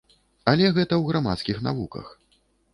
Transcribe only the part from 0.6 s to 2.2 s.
гэта ў грамадскіх навуках.